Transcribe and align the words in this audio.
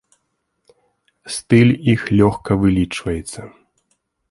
Стыль 1.35 1.75
іх 1.95 2.01
лёгка 2.21 2.51
вылічваецца. 2.65 3.41